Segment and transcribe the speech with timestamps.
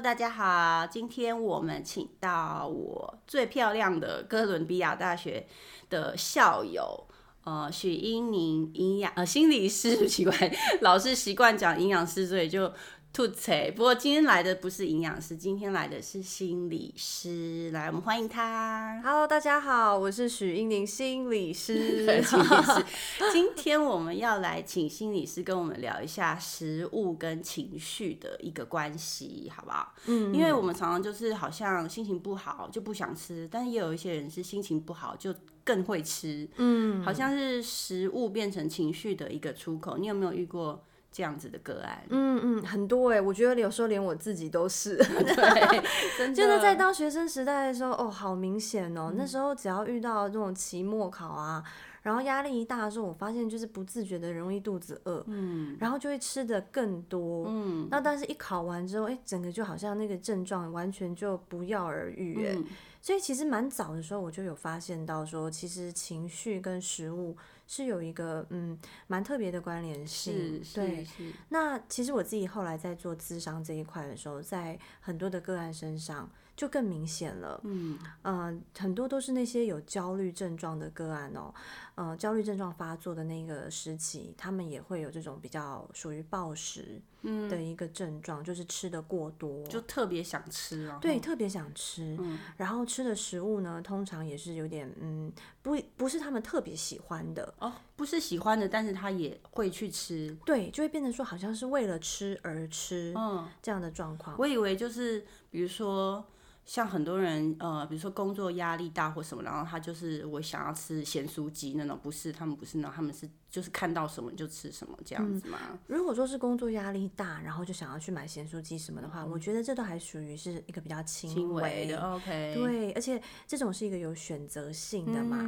[0.00, 5.46] 大家好，今天我们请到我最漂亮的哥伦比亚大学
[5.88, 7.06] 的校友，
[7.44, 10.32] 呃，许英宁营养呃心理师， 奇怪，
[10.80, 12.72] 老是习惯讲营养师，所以就。
[13.14, 17.70] 吐槽，不过今天来的不是营养师，今天来的是心理师。
[17.70, 19.00] 来，我们欢迎他。
[19.04, 22.04] Hello，大家好，我是许英宁心理师。
[22.26, 22.84] 心理师，
[23.30, 29.94] 今天我们要来请心理师跟我们聊一下食物跟情绪的一个关系，好不好？
[30.06, 36.48] 嗯，因为我们常常就是好像心情不好就不想吃，但是也有一些人是心情不好就更会吃。
[36.56, 39.96] 嗯，好像是食物变成情绪的一个出口。
[39.98, 40.84] 你有没有遇过？
[41.14, 51.62] 这样子的个案，嗯嗯，很多哎，我觉得有时候连我自己都是， 对，就是在当学生时代的时候，哦，好明显哦，那时候只要遇到这种期末考啊，
[52.02, 62.58] 然后压力一大的时候，我发现就是不自觉的容易肚子饿，嗯，然后就会吃的更多，嗯，那但是一考完之后，哎，整个就好像那个症状完全就不药而愈，哎，
[63.00, 67.36] 所以其实蛮早的时候我就有发现到说，其实情绪跟食物。
[67.66, 71.06] 是有一个嗯蛮特别的关联性，对。
[71.48, 77.60] 那其实我自己后来在做咨商这一块的时候，在很多的个案身上就更明显了。
[77.64, 81.52] 嗯呃，很多都是那些有焦虑症状的个案哦。
[81.96, 87.00] 呃，焦虑症状发作的那个时期，他们也会有这种比较属于暴食
[87.48, 90.98] 的一个症状，就是吃的过多，就特别想吃啊。
[91.00, 92.16] 对，特别想吃。
[92.18, 92.38] 嗯。
[92.56, 100.36] 然后吃的食物呢，通常也是有点嗯，不不是他们特别喜欢的哦，不是喜欢的，但是他也会去吃。
[100.44, 104.34] 对，就会变成说好像是为了吃而吃，嗯，这样的状况。
[104.36, 105.24] 我以为就是
[105.54, 106.26] 比如说。
[106.66, 115.78] 像很多人，呃，比如说工作压力大或什么，然后他就是我想要吃咸酥鸡那种，不是他们不是那，他们是就是看到什么就吃什么这样子嘛。
[115.86, 122.54] 如果说是工作压力大，然后就想要去买咸酥鸡什么的话，我觉得这都还属于是一个比较轻微的，OK。
[122.56, 125.38] 对，而且这种是一个有选择性的嘛。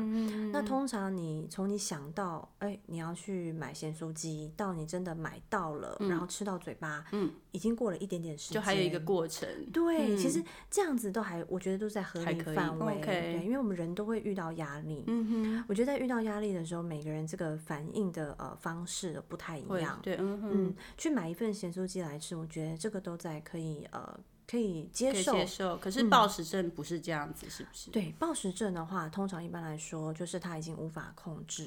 [0.53, 9.49] 那通常你从你想到，哎，你要去买咸酥鸡，到你真的买到了，然后吃到嘴巴，嗯，已经过了一点点时间，就还有一个过程。
[9.73, 11.11] 对，其实这样子。
[11.17, 15.03] 都还，我觉得都在合理范围，对，因为我们人都会遇到压力。
[15.07, 19.99] 嗯哼，我觉得在遇到压力的时候，每个人这个反应的呃方式不太一样。
[20.03, 24.19] 对，嗯嗯，去买一份咸酥鸡来吃，我觉得这个都在可以呃
[24.49, 25.33] 可以接受。
[25.33, 25.77] 接受。
[25.79, 27.91] 可是暴食症不是这样子，是不是？
[27.91, 31.65] 对，暴食症的话，通常一般来说就是他已经无法控制，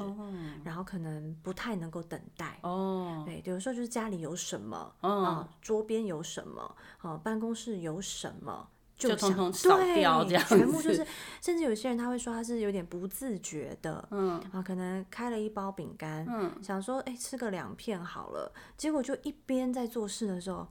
[0.64, 2.60] 然后可能不太能够等待。
[2.64, 8.68] 哦，对，有时候就是家里有什么，啊，桌边有什么，啊，办公室有什么。
[9.00, 11.08] 就通通扫掉这样全部就是，
[11.42, 20.68] 甚至有些人他会说他是有点不自觉的，嗯，啊，可能开了一包饼干，嗯，想说哎吃个两片好了，结果就一边在做事的时候，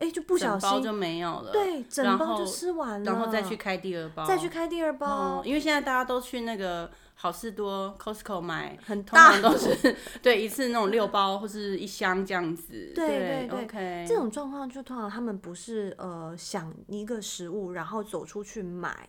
[0.00, 6.90] 哎就不小心就没有了，对，整包就吃完了，然后再去开第二包，再去开第二包，因为现在大家都去那个。
[7.22, 12.92] 好事多，Costco 买很大，都是对一次那种六包或是一箱这样子。
[12.94, 19.06] 对对对，这种状况就通常他们不是呃想一个食物，然后走出去买。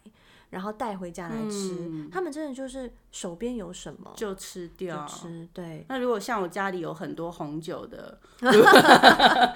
[0.52, 5.86] 然后带回家来吃，他们真的就是手边有什么就吃掉，吃对。
[5.90, 8.20] 那如果像我家里有很多红酒的，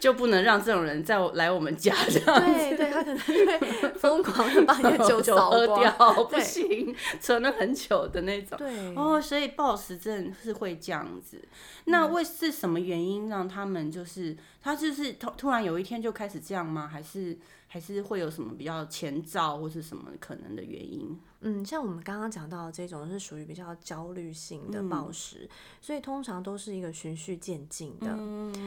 [0.00, 8.58] 就不能让这种人在来我们家这样对对，他可能会 疯狂的把你的酒酒喝掉，不行，存了很久的那种。
[8.58, 11.40] 对哦，所以暴食症是会这样子。
[11.84, 16.90] 那为是什么原因让他们就是他就是突突然有一天就开始这样吗？
[16.92, 17.38] 还是？
[17.74, 21.20] 还是会有什么比较前兆或是什么可能的原因？
[21.46, 25.48] 嗯，像我们刚刚讲到的这种是属于比较焦虑性的暴食，
[25.80, 28.16] 所以通常都是一个循序渐进的。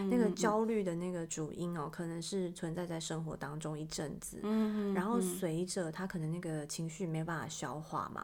[0.09, 4.39] 那个焦虑的那个主因哦，可能是存在在生活当中一阵子，
[4.93, 8.23] 然后随着他可能那个情绪没办法消化嘛，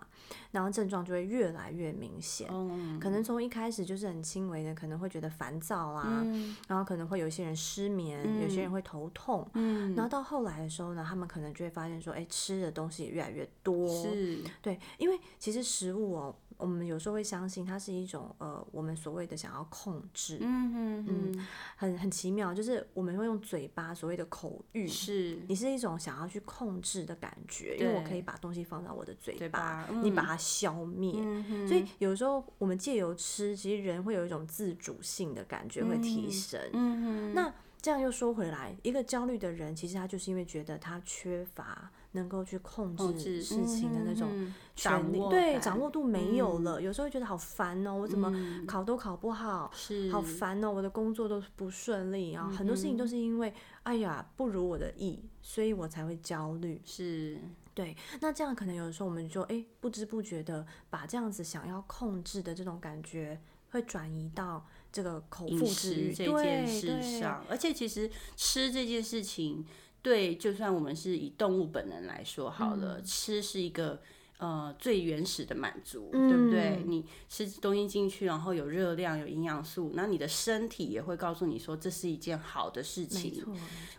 [0.52, 2.48] 然后症状就会越来越明显。
[3.00, 6.24] 可能从一开始就是很轻微的，可能会觉得烦躁啊，
[6.68, 9.50] 然后可能会有一些人失眠，有些人会头痛，
[9.96, 13.90] 然后到后来的时候呢，他们可能就会发现说，哎，吃的东西也越来越多。
[13.90, 14.43] 是。
[14.62, 31.14] 对，因为其实食物哦，我们有时候会相信它是一种呃，我们所谓的想要控制，嗯嗯很很奇妙，就是我们会用嘴巴所谓的口欲，是你是一种想要去控制的感觉，因为我可以把东西放到我的嘴巴，你把它消灭，
[31.68, 41.92] 所以有时候我们借由吃，其实人会有一种自主性的感觉会提升，嗯那这样又说回来，一个焦虑的人，其实他就是因为觉得他缺乏。
[42.14, 46.82] 能够去控控制制事情的那种嗯权利，掌握对掌握度没有了。
[46.82, 48.34] 有时候会觉得好烦哦，我怎么
[48.66, 56.82] 考都考不好，是好烦哦，我的工作都不顺利啊，很多事情都是因为哎呀不如我的意，所以我才会焦虑。
[56.84, 57.38] 是
[57.74, 69.66] 对，那这样可能有的时候我们就哎不知不觉的把这样子想要控制的这种感觉，会转移到这个口腹之欲这件事上，而且其实吃这件事情，
[70.04, 74.00] 对，就算我们是以动物本能来说好了，嗯吃是一个。
[74.40, 76.76] 呃，最原始的满足，对不对？
[76.76, 83.42] 嗯你吃东西进去，然后有热量、有营养素，那你的身体也会告诉你说这是一件好的事情。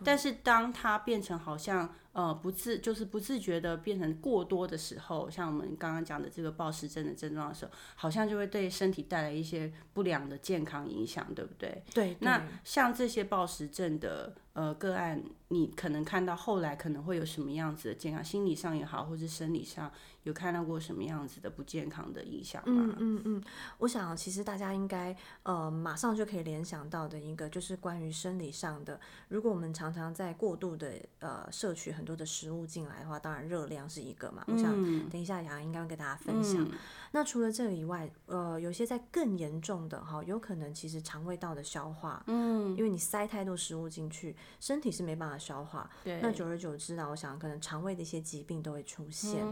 [0.05, 11.83] 但是当它变成好像呃不自就是不自觉的变成过多的时候，像我们刚刚讲的这个暴食症的症状的时候，好像就会对身体带来一些不良的健康影响，对不对？
[11.95, 19.91] 对，那像这些暴食症的呃个案，你可能看到后来可能会有什么样子的健康，心理上也好，或是生理上
[20.23, 22.95] 有看到过什么样子的不健康的影响吗？
[22.97, 23.43] 嗯嗯嗯，
[23.79, 28.99] 我想其实大家应该呃马上就可以联想到的一个就是关于生理上的，
[29.29, 34.45] 如果我们常常在过度的呃摄取很多的食物进来的话，当然热量是一个嘛。
[34.47, 34.73] 我想
[35.11, 36.67] 等一下雅应该会跟大家分享。
[37.11, 49.45] 那除了这个以外，呃，有些在更严重的哈，有可能其实肠胃道的消化，嗯，因为你塞太多食物进去，身体是没办法消化，对，那久而久之呢，我想可能肠胃的一些疾病都会出现。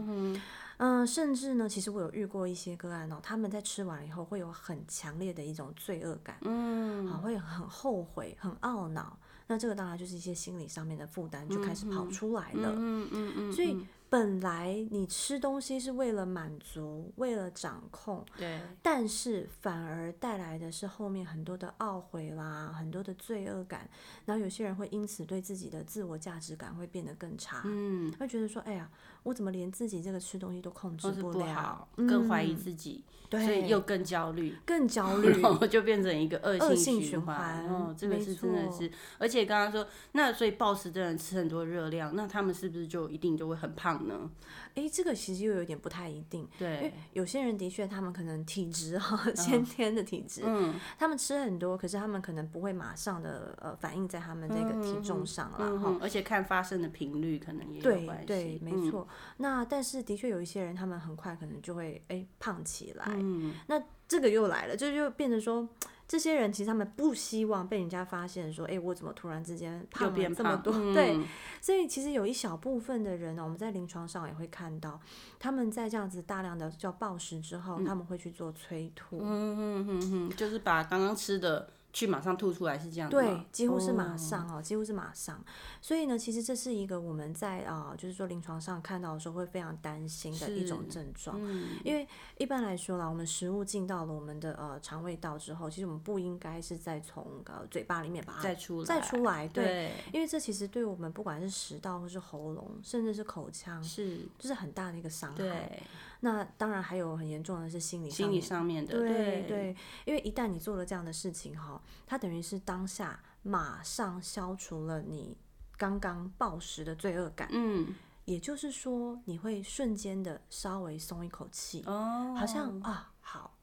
[0.77, 9.17] 嗯、甚至呢，其实我有遇过一些个案哦，他们在吃完以后会有很强烈的一种罪恶感，嗯，好，会很后悔、很懊恼。
[9.47, 12.73] 那这个当然就是一些心理上面的负担就开始跑出来了。
[12.75, 23.89] 嗯嗯嗯，所以本来你吃东西是为了满足、为了掌控，对，但是反而带来的是后面很多的懊悔啦，很多的罪恶感，
[24.23, 28.87] 然后有些人会因此对自己的自我价值感会变得更差，嗯，会觉得说，哎呀，
[29.23, 34.55] 我怎么连自己这个吃东西都控制不了，好，更怀疑嗯自己，对，所以又更焦虑。
[34.65, 37.37] 更焦虑，然后就变成一个恶恶性性循环。
[37.37, 44.29] 环哦，这个是真的是，而且刚刚说，那所以暴食的人吃很多热量，那他们是不是就一定就会很胖呢？
[44.75, 46.41] 哎，这个其实又有点不太一定。
[46.59, 58.25] 因为对，有些人的确，他们可能体质哈，先天的体质，嗯他们吃很多，可是他们可能不会马上的呃反映在他们这个体重上啦，哈、而且看发生的频率可能也有关系。
[58.25, 58.91] 对，没嗯。
[58.91, 59.07] 错。
[59.37, 63.05] 那但是的确有一些人，他们很快可能就会哎胖起来。
[63.09, 65.67] 嗯，那这个又来了，就就变成说，
[66.07, 70.73] 这些人其实他们不希望被人家发现说，哎，我怎么突然之间胖了变，这么多？
[70.75, 71.19] 嗯对，
[71.61, 74.99] 所以其实有一小部分的人呢，我们在临床上也会看到，
[75.39, 79.19] 他们在这样子大量的叫暴食之后，他们会去做催吐。
[79.21, 85.39] 嗯嗯嗯嗯，就是把刚刚吃的去马上吐出来，是这样子对，几乎是哦马上哦，几乎是马上。
[85.79, 91.37] 所以呢，其实这是一个我们在啊、呃就是说临床上看到的时候会非常担心的一种症状。
[91.39, 92.07] 嗯因为
[92.39, 99.63] 一般来说啦，我们食物进到了我们的呃肠胃道之后，其实我们不应该是再从呃嘴巴里面把它再出来，再出来，对。
[99.63, 105.79] 对，因为这其实对我们不管是食道或是喉咙，甚至是口腔，是，就是很大的一个伤害。
[106.21, 109.75] 那当然还有很严重的是心理上心理上面的，对对，
[110.05, 115.37] 因为一旦你做了这样的事情哈，它等于是当下马上消除了你
[115.77, 117.93] 刚刚暴食的罪恶感，嗯，
[118.25, 123.57] 也就是说你会瞬间的稍微松一口气，哦，好像啊好，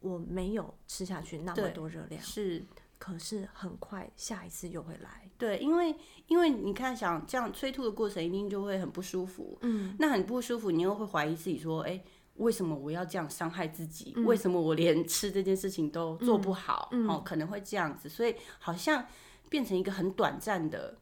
[0.00, 2.64] 我没有吃下去那么多热量，是。
[2.98, 5.94] 可是很快下一次又会来，对，因为
[6.28, 9.58] 因为你看，想这样催吐的过程，一定就会很不舒服。
[9.60, 12.02] 嗯，那很不舒服，你又会怀疑自己说，哎、
[12.38, 14.12] 为什么我要这样伤害自己？
[14.16, 16.90] 嗯为什么我连吃这件事情都做不好？
[17.08, 19.06] 哦，可能会这样子，所以好像
[19.48, 20.98] 变成一个很短暂的。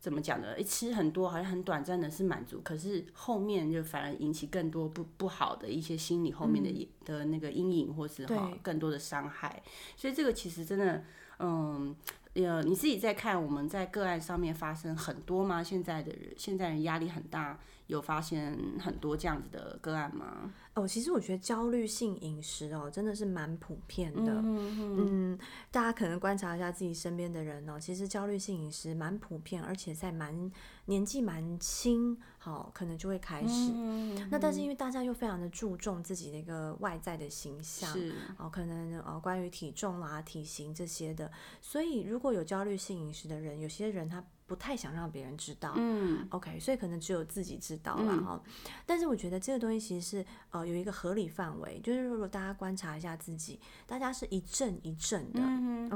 [0.00, 0.60] 怎么讲呢？
[0.60, 9.62] 一吃很多好像很短暂的是满足，可是后面就反而引起更多不不好的一些心理后面的、的那个阴影，或是哈更多的伤害。
[9.96, 11.02] 所以这个其实真的，
[11.38, 11.96] 嗯，
[12.34, 15.64] 呃，你自己在看我们在个案上面发生很多吗？
[15.64, 20.52] 现在的人现在人压力很大，有发现很多这样子的个案吗？
[20.74, 24.40] 哦，其实我觉得焦虑性饮食哦，真的是蛮普遍的。
[24.42, 25.38] 嗯
[25.70, 30.50] 大家可能观察一下自己身边的人哦，其实焦虑性饮食蛮普遍，而且在蛮
[30.86, 33.70] 年纪蛮轻，好、可能就会开始。
[34.30, 48.40] 那但是因为大家又非常的注重自己的一个外在的形象，是，哦，可能呃关于体重啦、体型这些的，所以如果有焦虑性饮食的人，有些人他不太想让别人知道，嗯，OK，所以可能只有自己知道了哈。
[48.84, 55.40] 但是我觉得这个东西其实是呃有一个合理范围，就是如果大家观察一下自己，大家是一阵一阵的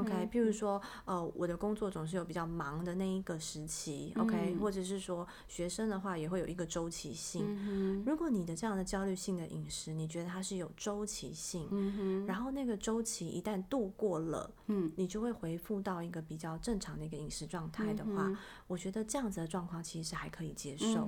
[0.01, 0.27] ，OK。
[0.31, 8.03] 譬如说呃我的工作总是有比较忙的那一个时期，OK，或者是说学生的话也会有一个周期性。
[8.03, 18.35] 如果你的这样的焦虑性的饮食，你觉得它是有周期性，然后那个周期一旦度过了，嗯，你就会回复到一个比较正常的一个饮食状态的话。
[18.67, 21.05] 我觉得这样子的状况其实是还可以接受。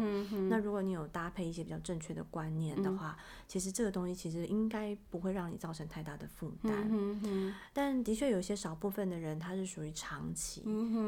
[0.49, 6.89] 那如果你有搭配一些比较正确的观念的话，其实这个东西其实应该不会让你造成太大的负担。
[7.73, 10.61] 但的确有一些少部分的人，他是属于长期，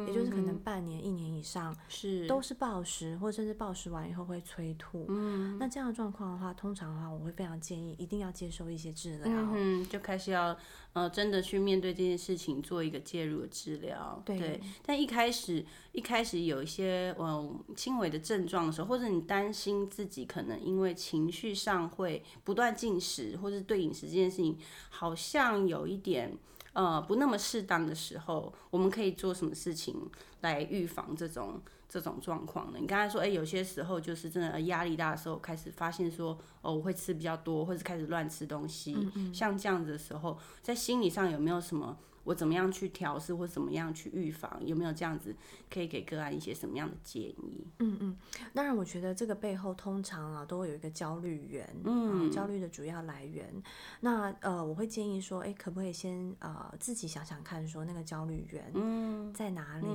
[0.07, 5.05] 也就是可能半年、一年以上是都是暴食，或者甚至暴食完以后会催吐。
[5.09, 9.31] 嗯那这样的状况的话，通常的话，我会非常建议一定要接受一些治疗。
[9.53, 10.55] 嗯，就开始要。
[10.93, 14.21] 呃，真的去面对这件事情，做一个介入的治疗。
[14.23, 24.57] 对，但一开始一开始有一些嗯轻微的症状的时候，或者你担心自己可能因为情绪上会不断进食，或者对饮食这件事情
[24.89, 26.37] 好像有一点
[26.73, 29.95] 呃不那么适当的时候，我们可以做什么事情
[30.41, 31.61] 来预防这种？
[31.89, 32.79] 这种状况呢？
[32.81, 38.97] 你刚才说，哎，有些时候就是真的压力大的时候，开始发现说，哦，我会吃比较多，或者开始乱吃东西，
[39.31, 41.95] 像这样子的时候，在心理上有没有什么？
[42.23, 44.61] 我怎么样去调试，或怎么样去预防？
[44.65, 45.35] 有没有这样子
[45.71, 47.67] 可以给个案一些什么样的建议？
[47.79, 48.17] 嗯嗯，
[48.53, 53.51] 当然，我觉得这个背后通常啊都会有一个焦虑源，嗯，焦虑的主要来源。
[53.99, 59.87] 那呃，我会建议说，哎，可不可以先呃自己想想看，说那个焦虑源在哪里？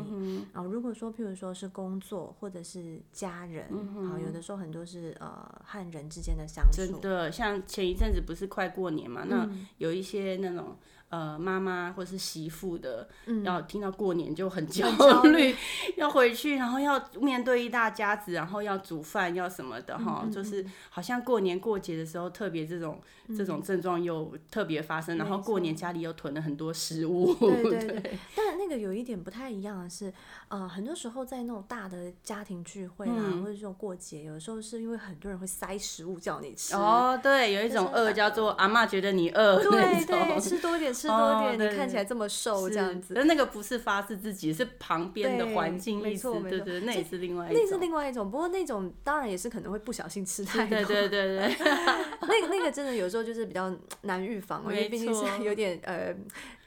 [0.52, 3.64] 啊，如果说譬如说是工作或者是家人，
[4.10, 6.76] 啊，有的时候很多是呃和人之间的相处。
[6.76, 10.76] 真的，像前一阵子不是快过年嘛，那有一些那种。
[11.10, 13.08] 呃，妈妈或是媳妇的，
[13.42, 14.86] 要听到过年就很焦
[15.22, 15.54] 虑，
[15.96, 23.00] 要回去，然后要面对一大家子，然后要煮饭，要什么的哈，就是好像过年过节的时候，特别这种
[23.36, 27.34] 这种症状又特别发生，然后过年家里又囤了很多食物。
[27.34, 27.86] 对对。
[27.86, 28.18] 对。
[28.36, 30.12] 但那个有一点不太一样的是，
[30.48, 36.74] 呃，很多时候在那种大的家庭聚会啊，或者这种过节，有的时候是因为很多人会塞食物叫你吃。
[36.74, 40.92] 哦，对，有一种饿叫做阿妈觉得你饿，对对，吃多点。
[40.92, 43.14] 吃多点，你看起来这么瘦，这样子。
[43.14, 47.62] 那那个不是发自自己，是旁边的环境没错，对对，那也是另外一种。
[47.62, 50.82] 那是另外一种，不过那种当然也是可能会不小心吃太多。
[50.84, 51.56] 对对对对，
[52.22, 53.72] 那个那个真的有时候就是比较
[54.02, 56.14] 难预防，因为毕竟是有点呃。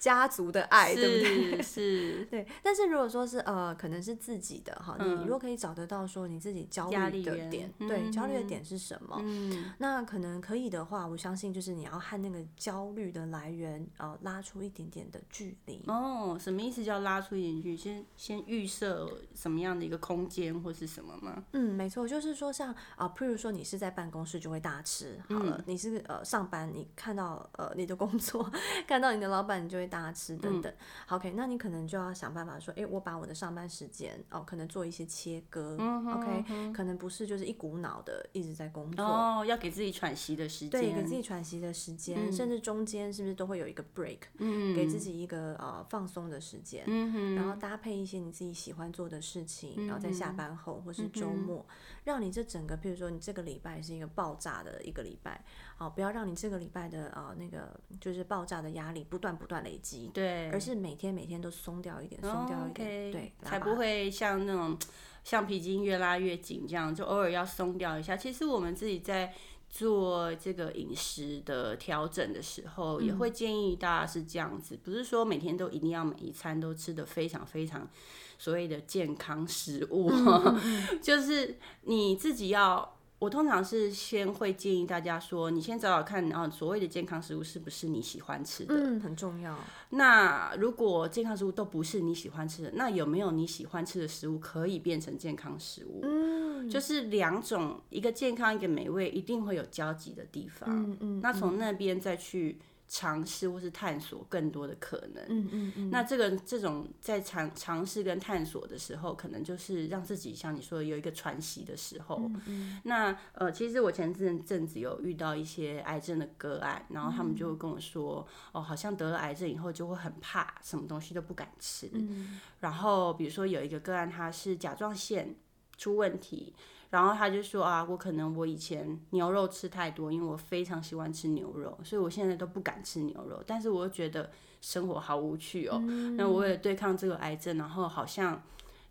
[0.01, 1.61] 家族的爱，对不对？
[1.61, 2.43] 是， 对。
[2.63, 9.15] 但是如果说是呃，可能是自己的哈，你如果可以找得到说你自己焦虑的点，对，焦虑的点是什么？
[9.23, 15.83] 嗯，那可能可以的话，我相信就是你要和那个焦虑的来源呃拉出一点点的距离。
[15.85, 17.77] 哦，什么意思叫拉出一点距离？
[17.77, 21.43] 先先预设什么样的一个空间或是什么吗？
[21.53, 28.51] 嗯，没错，就是说像啊，譬如说你是在办公室就会大吃，好了，你是呃上班，你看到呃你的工作，
[28.87, 29.90] 看到你的老板，你就会。
[29.91, 30.73] 大家吃等等
[31.09, 35.77] ，OK，那你可能就要想办法说，哎，我把我的上班时间哦，可能做一些切割
[36.15, 51.65] ，OK，可能不是就是一股脑的一直在工作，哦，要给自己喘息的时间，对，给自己喘息的时间，甚至中间是不是都会有一个 break，嗯，给自己一个呃放松的时间，嗯然后搭配一些你自己喜欢做的事情，然后在下班后或是周末，
[52.03, 55.43] 让你这整个，譬如说你这个礼拜是一个爆炸的一个礼拜。
[55.77, 64.77] 哦，不要让你这个礼拜的呃那个就是爆炸的压力不断不断累积，对，而是每天每天都松掉一点，松掉一点，对，才不会像那种
[65.23, 68.15] 橡皮筋越拉越紧这样，就偶尔要松掉一下。
[68.15, 69.33] 其实我们自己在
[69.71, 77.89] 做这个饮食的调整的时候，也会建议大家是这样子，不是说每天都一定要每一餐都吃的非常非常
[78.37, 80.11] 所谓的健康食物，
[81.01, 82.97] 就是你自己要。
[83.21, 88.73] 我通常是先会建议大家说，你先找找看啊，所谓的健康食物是不是你喜欢吃的？
[88.73, 89.55] 嗯，很重要。
[89.91, 95.99] 那如果健康食物都不是你喜欢吃的，那有没有你喜欢吃的食物可以变成健康食物？
[96.01, 100.67] 嗯，就是两种，一个健康，一个美味，一定会有交集的地方。
[100.67, 102.57] 嗯嗯，那从那边再去。
[102.93, 105.23] 尝试或是探索更多的可能。
[105.29, 105.89] 嗯嗯嗯。
[105.89, 112.17] 那这个这种在尝尝试跟探索的时候，可能就是让自己像你说的有一个喘息的时候。
[112.17, 112.81] 嗯嗯。
[112.83, 121.89] 那呃，其实我前阵阵子有遇到一些癌症的个案，然后他们就会跟我说，哦，好像得了癌症以后就会很怕，什么东西都不敢吃。
[121.93, 122.41] 嗯。
[122.59, 125.33] 然后比如说有一个个案，他是甲状腺
[125.77, 126.53] 出问题。
[126.91, 133.41] 然后他就说啊，我可能我以前牛肉吃太多，因为我非常喜欢吃牛肉，所以我现在都不敢吃牛肉。
[133.47, 134.29] 但是我又觉得
[134.61, 135.79] 生活好无趣哦。
[136.17, 138.43] 那我也对抗这个癌症，然后好像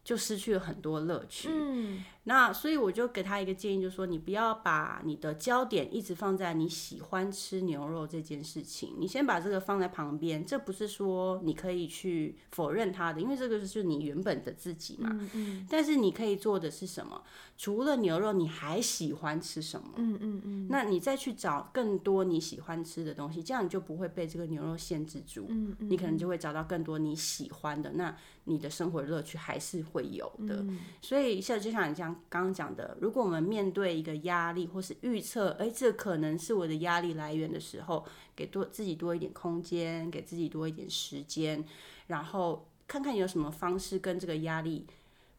[0.03, 1.51] 就失去了很多乐趣。
[1.53, 10.45] 嗯那所以我就给他一个建议，就是说你不要把你的焦点一直放在你喜欢吃牛肉这件事情，你先把这个放在旁边。
[10.45, 15.09] 这不是说你可以去否认它的，因为这个就是你原本的自己嘛。
[15.13, 17.23] 嗯嗯但是你可以做的是什么？
[17.57, 19.93] 除了牛肉，你还喜欢吃什么？
[19.97, 25.47] 嗯嗯嗯那你再去找更多你喜欢吃的东西，这样你就不会被这个牛肉限制住。
[25.49, 30.57] 嗯嗯，你可能就会找到更多你喜欢的，那你的生活乐趣还是会有的。
[30.57, 38.05] 嗯所以像就像你这样刚刚讲的，如果我们面对一个压力，或是预测，哎，这可能是我的压力来源的时候，
[38.37, 41.65] 给多自己多一点空间，给自己多一点时间，
[42.09, 44.87] 然后看看有什么方式跟这个压力。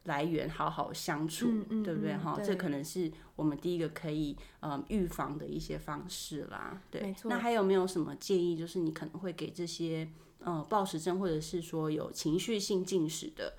[0.06, 2.12] 来源好好相处，嗯嗯对不对？
[2.16, 6.82] 哈、嗯这可能是我们第一个可以呃预防的一些方式啦。
[6.90, 8.56] 对那还有没有什么建议？
[8.56, 10.08] 就是你可能会给这些
[10.40, 13.54] 呃暴食症或者是说有情绪性进食的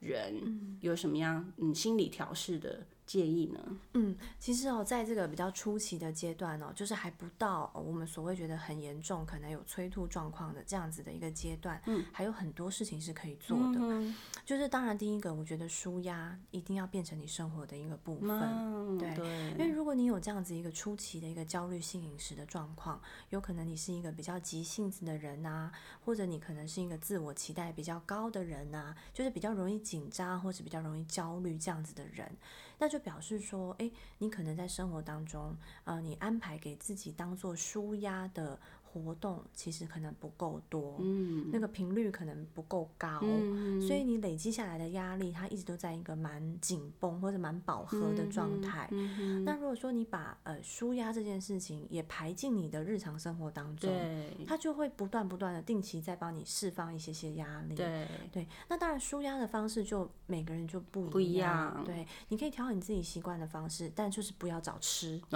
[0.00, 3.58] 人，有什么样嗯心理调试的建议呢？
[3.94, 13.78] 嗯，其实哦，在这个比较初期的阶段哦，就是还不到、呃我们所谓觉得很严重，可能有催吐状况的这样子的一个阶段，嗯，还有很多事情是可以做的。
[13.80, 18.30] 嗯就是当然，第一个，我觉得舒压一定要变成你生活的一个部分。
[18.30, 23.00] 嗯，对对，因为如果你有这样子一个初期的一个焦虑性饮食的状况，
[23.30, 25.72] 有可能你是一个比较急性子的人啊，
[26.04, 32.30] 或者你可能是一个自我期待比较高的人啊，就是比较容易紧张或者比较容易焦虑这样子的人，
[32.78, 38.58] 那就表示说，诶，你可能在生活当中，呃，你安排给自己当做舒压的
[38.92, 48.88] 活动，其实可能不够多，嗯那个频率可能不够高，嗯所以你累积下来的压力，它一直都在一个蛮紧绷或者蛮饱和的状态。
[48.92, 57.74] 嗯那如果说你把呃舒压这件事情也排进你的日常生活当中，对它就会不断不断的定期在帮你释放一些些压力。
[57.74, 61.48] 对对，那当然舒压的方式就每个人就不不一样。
[61.48, 65.20] 样对，你可以调你自己习惯的方式，但就是不要找吃。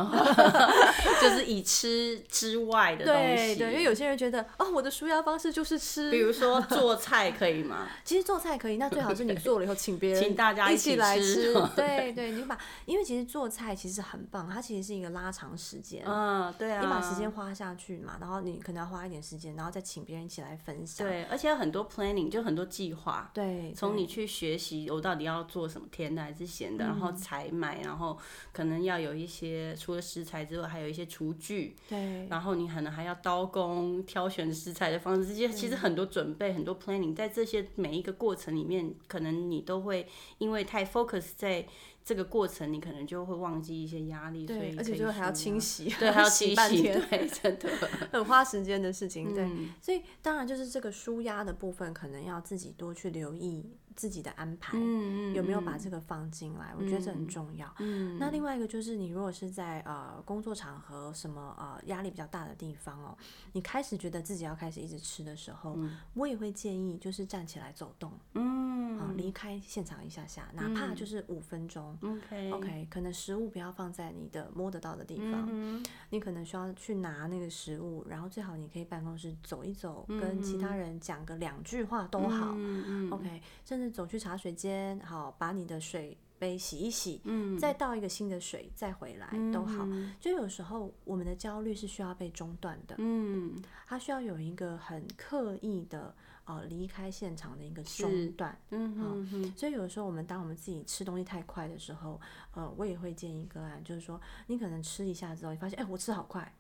[1.21, 6.11] 就是以吃之外的东西，对对，因为有些人觉得哦，我的舒压方式就是吃。
[6.11, 7.89] 比如说做菜可以吗？
[8.05, 16.03] 其实做菜可以，那最好是你做了以后请别人请大家一一起来吃 对对，你把，因为其实做菜其实很棒，它其实是一个拉长时间。
[16.07, 21.07] 嗯，对啊，你把时间花下去嘛，然后你可能要花一点时间，然后再请别人一起来分享。
[21.07, 23.31] 对，而且有很多 planning，就很多计划。
[23.33, 28.19] 对，从你去学习，我到底要做什么甜的还是咸的，然嗯后采买，然后
[28.53, 41.67] 可能要有一些除了食材之外，还有一些厨具，对然后你可能还要刀工、挑选食材的方式，这些其实很多准备、很多 planning，在这些每一个过程里面，可能你都会因为太 focus 在
[42.05, 47.71] 这个过程，你可能就会忘记一些压力，所以对，而且可以最后还要，清洗，对，还要 清洗，半天，对，真的，
[48.13, 49.33] 很花时间的事情。
[49.33, 49.71] 对，嗯。
[49.81, 53.65] 所以当然就是这个舒压的部分，可能要自己多去留意
[53.97, 54.77] 自己的安排。
[54.81, 56.75] 嗯有没有把这个放进来？
[56.79, 57.73] 我觉得这很重要。
[57.79, 63.17] 嗯那另外一个就是，你如果是在呃工作场合什么呃压力比较大的地方哦，
[63.53, 65.79] 你开始觉得自己要开始一直吃的时候，
[66.15, 71.97] 我也会建议就是站起来走动，嗯啊、离开现场一下下，哪怕就是五分钟。
[72.03, 82.53] ，OK OK，可能食物不要放在你的摸得到的地方，嗯你可能需要去拿那个食物，然后最好你可以办公室走一走，嗯跟其他人讲个两句话都好。
[82.55, 89.87] 嗯 OK，甚至走去茶水间，好把你的水杯洗一洗，嗯，再倒一个新的水再回来、都好。
[90.21, 96.15] 就有时候我们的焦虑是需要被中断的，嗯它需要有一个很刻意的
[96.45, 98.59] 呃离开现场的一个中断。
[98.71, 102.21] 嗯嗯嗯所以有时候我们当我们自己吃东西太快的时候，
[102.55, 106.53] 呃，我也会建议个案，就是说你可能吃一下之后，你发现哎、我吃好快，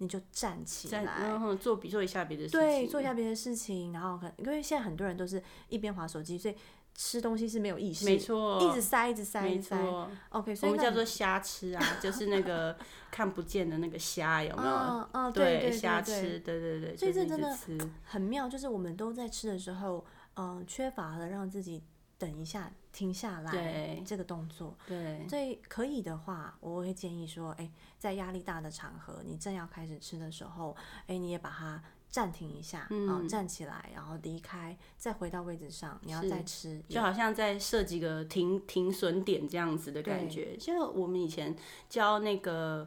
[0.00, 1.02] 你就站起来。
[1.02, 6.54] 然后做比做一下别的事情，对，做一下别的事情，然后可因为现在很多人都是一边划手机，所以
[6.94, 9.76] 吃东西是没有意识，没错，一直塞，一直塞，一没直塞。
[9.80, 10.10] 错。
[10.30, 12.76] OK，所以我们叫做瞎吃啊，就是那个
[13.10, 14.70] 看不见的那个虾，有没有？
[14.74, 17.56] 嗯嗯，对对虾对对吃，对对对，所以这真的，
[18.04, 21.82] 很妙，就是我们都在吃的时候，嗯、缺乏了让自己
[22.20, 24.76] 等一下、停下来对这个动作。
[24.86, 40.54] 对，所以可以的话，我会建议说，哎，在压力大的场合，你正要开始吃的时候，哎，你也把它暂停一下，嗯啊、站起来，然后离开，再回到位置上，你要再吃，就好像在设几个停停损点这样子的感觉。
[40.58, 41.56] 就我们以前
[41.88, 42.86] 教那个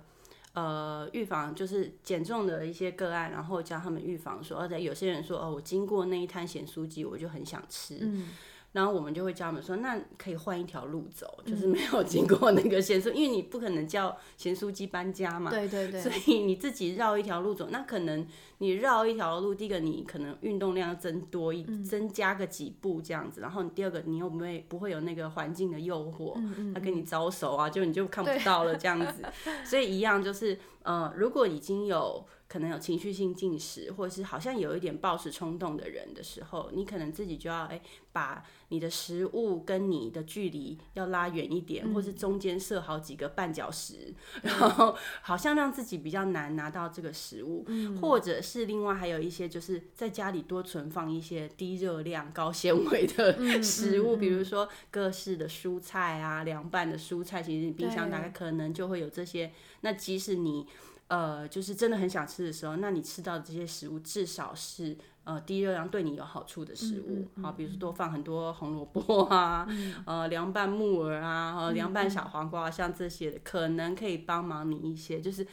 [0.54, 7.98] 呃预防，就是减重的一些个案，然后教他们预防说，而且有些人说哦，我经过那一摊咸酥鸡，我就很想吃。
[8.02, 8.30] 嗯，
[8.74, 26.34] 然后我们就会教他们说，那可以换一条路走，就是没有经过那个咸酥，因为你不可能叫咸酥鸡搬家嘛，对对对，所以你自己绕一条路走，那可能你绕一条路，第一个你可能运动量增多一，增加个几步这样子，然后你第二个你又不会不会有那个环境的诱惑，
[26.74, 29.24] 他跟你招手啊，就你就看不到了这样子，
[29.64, 32.26] 所以一样就是呃，如果已经有。
[32.54, 44.14] 可能有情绪性进食，或者是好像有一点暴食冲动的人的时候，你可能自己就要哎，把你的食物跟你的距离要拉远一点，或是中间设好几个绊脚石，
[44.44, 47.66] 然后好像让自己比较难拿到这个食物，
[48.00, 59.52] 或者是另外还有一些就是在家里多存放一些低热量、高纤维的食物，比如说各式的蔬菜啊，凉拌的蔬菜，其实你冰箱大概可能就会有这些。
[59.82, 60.68] 那即使你
[61.14, 69.68] 呃，就是真的很想吃的时候，那你吃到的这些食物至少是呃低热量、对你有好处的食物，好，比如说多放很多红萝卜啊，
[70.08, 75.22] 呃凉拌木耳啊，和凉拌小黄瓜，像这些的，可能可以帮忙你一些。
[75.22, 75.46] 就是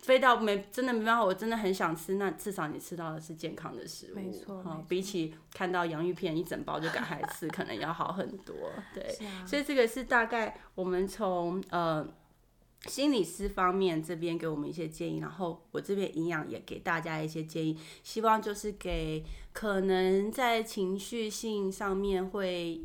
[0.00, 8.54] 飞到没真的没办法，我真的很想吃，那至少你吃到的是健康的食物，没错，比起看到洋芋片一整包就赶快吃，可能要好很多。
[8.92, 9.16] 对，
[9.48, 12.06] 所以这个是大概我们从呃。
[12.86, 22.84] 心理师方面这边给我们一些建议，然后我这边营养也给大家一些建议，希望就是给可能在情绪性上面会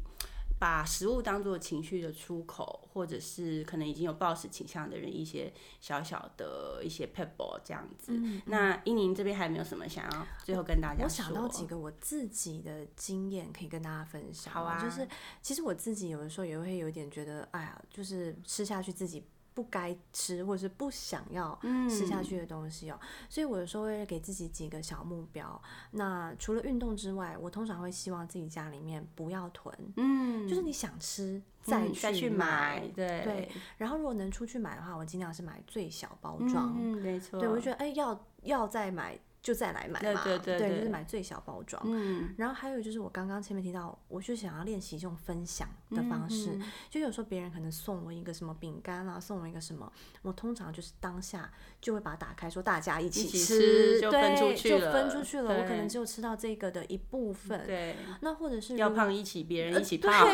[0.60, 8.14] 把食物当做情绪的出口，或者是可能已经有暴食倾向的人一些小小的一些 pebble 这样子。
[8.46, 11.04] 那英宁这边还有没有什么想要最后跟大家？
[11.04, 14.54] 我想到几个我自己的经验可以跟大家分享。
[14.54, 15.08] 好啊，就是
[15.42, 19.26] 其实我自己有的时候也会有点觉得，哎呀，就是吃下去自己。
[19.54, 21.60] 不该吃或者是不想要
[21.90, 25.62] 吃下去的东西哦，所以我有时候会给自己几个小目标。
[25.92, 33.52] 那除了运动之外，我通常会希望自己家里面不要囤，嗯，就是你想吃再再去买，对对。
[33.78, 37.40] 然后如果能出去买的话，我尽量是买最小包装，嗯，没错。
[37.40, 39.20] 对我就觉得，哎，要要再买。
[39.41, 41.82] 就再来买嘛，对对对，就是买最小包装。
[41.86, 46.60] 嗯，然后还有就是我刚刚前面提到，我就想要练习这种分享的方式，
[46.91, 51.51] 就有时候别人可能送我一个什么饼干啊，送我一个什么，我通常就是当下
[51.82, 55.58] 就会把它打开，说大家一起吃，就分出去了，就分出去了。
[55.58, 57.95] 我可能只有吃到这个的一部分，对。
[58.21, 60.27] 那或者是要胖一起，别人一起胖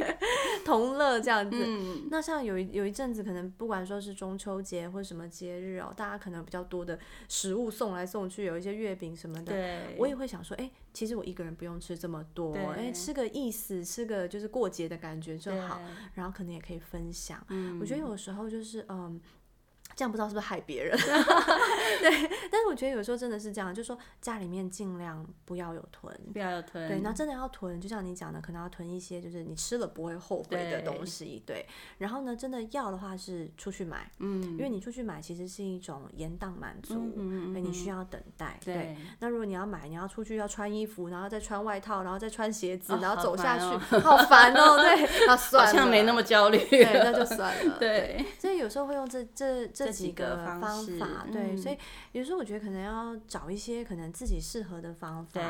[0.64, 1.56] 同乐这样子。
[2.10, 7.97] 那像有一有一阵子，可能不管说是中秋节或者什么节日哦，大家可能比较多的食物送来。
[7.98, 9.52] 来送去有一些月饼什么的，
[9.98, 15.80] 我也会想说，哎，其实我一个人不用吃这么多，哎，吃个意思，吃个就是过节的感觉就好，
[16.14, 17.44] 然后可能也可以分享。
[17.80, 19.20] 我觉得有时候就是，嗯。
[19.98, 20.96] 这样不知道是不是害别人，
[21.98, 22.30] 对。
[22.48, 26.88] 但是我觉得有时候真的是这样，就是说家里面尽量不要有囤，不要有囤。
[26.88, 31.42] 对，那真的要囤，就像你讲的，可能要囤一些就是你吃了不会后悔的东西。
[31.44, 31.66] 对。
[31.98, 38.56] 然后呢，真的要的话是出去买，嗯，因为你出去买其实是一种延宕满足，嗯嗯你需要等待。
[38.64, 38.96] 对。
[39.18, 43.64] 那如果你要买，你要出去要穿衣服，然后再穿外套，然后再穿鞋子，然后走下去，
[43.98, 44.76] 好烦哦。
[44.76, 45.26] 对。
[45.26, 45.72] 那算了。
[45.72, 46.58] 好像没那么焦虑。
[46.70, 47.76] 对，那就算了。
[47.80, 48.24] 对。
[48.38, 49.87] 所以有时候会用这这这。
[49.90, 51.76] 几个方法，对，所以
[52.12, 55.40] 有时候我觉得可能要找一些可能自己适合的方法，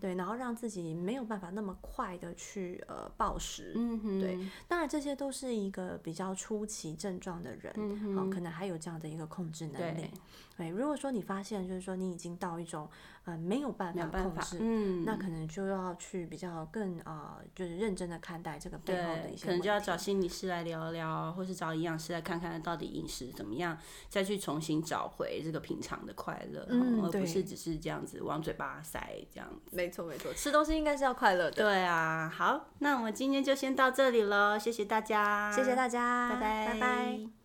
[0.00, 10.10] 对，然后让自己没有办法那么快的去呃暴食，嗯哼，对，当然这些都是一个比较初期症状的人，嗯好，可能还有这样的一个控制能力，
[10.56, 12.88] 对，如果说你发现就是说你已经到一种。
[13.24, 29.00] 呃，没有办法控制，嗯，那可能就要去比较更啊，就是认真的看待这个背后的一些可能就要找心理师来聊聊，或是找营养师来看看到底饮食怎么样，再去重新找回这个平常的快乐，嗯，而不是只是这样子往嘴巴塞
[29.32, 29.76] 这样子。
[29.76, 31.52] 没错没错，吃东西应该是要快乐的。
[31.52, 37.41] 对啊，好，那我们今天就先到这里了，谢谢大家，谢谢大家，拜拜拜拜。